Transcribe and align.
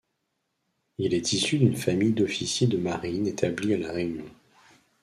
Il 0.97 1.13
est 1.13 1.31
issu 1.31 1.59
d’une 1.59 1.75
famille 1.75 2.13
d’officiers 2.13 2.65
de 2.65 2.77
marine 2.79 3.27
établie 3.27 3.75
à 3.75 3.77
La 3.77 3.91
Réunion. 3.91 4.25